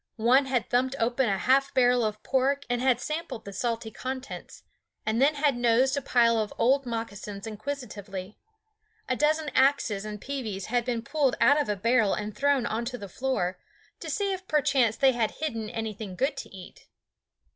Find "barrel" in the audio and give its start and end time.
1.75-2.03, 11.75-12.15